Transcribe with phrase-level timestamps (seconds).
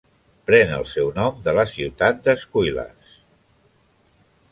[0.49, 3.21] Pren el seu nom de la ciutat de Squillace.